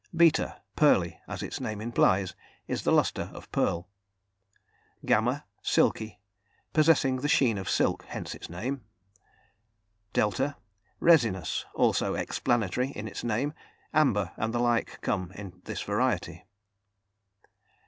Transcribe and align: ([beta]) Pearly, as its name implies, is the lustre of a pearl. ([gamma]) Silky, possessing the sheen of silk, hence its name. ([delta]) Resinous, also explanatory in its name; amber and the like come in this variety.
([beta]) 0.17 0.57
Pearly, 0.75 1.21
as 1.27 1.43
its 1.43 1.61
name 1.61 1.79
implies, 1.79 2.33
is 2.67 2.81
the 2.81 2.91
lustre 2.91 3.29
of 3.35 3.43
a 3.43 3.47
pearl. 3.49 3.87
([gamma]) 5.05 5.45
Silky, 5.61 6.19
possessing 6.73 7.17
the 7.17 7.27
sheen 7.27 7.55
of 7.59 7.69
silk, 7.69 8.05
hence 8.05 8.33
its 8.33 8.49
name. 8.49 8.83
([delta]) 10.11 10.55
Resinous, 10.99 11.65
also 11.75 12.15
explanatory 12.15 12.89
in 12.95 13.07
its 13.07 13.23
name; 13.23 13.53
amber 13.93 14.31
and 14.37 14.55
the 14.55 14.59
like 14.59 14.97
come 15.01 15.31
in 15.35 15.61
this 15.65 15.83
variety. 15.83 16.47